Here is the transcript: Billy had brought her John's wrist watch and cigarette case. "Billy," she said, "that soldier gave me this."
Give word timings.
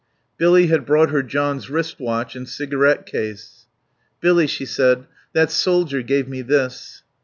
Billy 0.39 0.65
had 0.65 0.83
brought 0.83 1.11
her 1.11 1.21
John's 1.21 1.69
wrist 1.69 1.99
watch 1.99 2.35
and 2.35 2.49
cigarette 2.49 3.05
case. 3.05 3.67
"Billy," 4.19 4.47
she 4.47 4.65
said, 4.65 5.05
"that 5.33 5.51
soldier 5.51 6.01
gave 6.01 6.27
me 6.27 6.41
this." 6.41 7.03